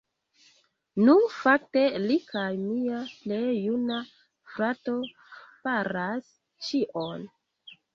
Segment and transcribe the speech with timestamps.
[1.09, 4.03] Nu, fakte li kaj mia plej juna
[4.57, 4.99] frato
[5.47, 6.37] faras
[6.69, 7.29] ĉion